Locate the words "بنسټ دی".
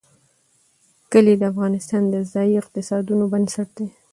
3.33-3.87